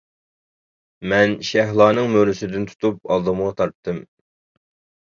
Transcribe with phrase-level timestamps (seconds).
[1.11, 4.05] مەن شەھلانىڭ مۈرىسىدىن تۇتۇپ ئالدىمغا تارتتىم.